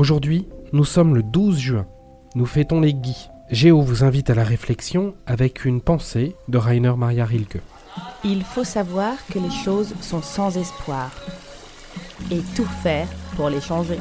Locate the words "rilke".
7.26-7.60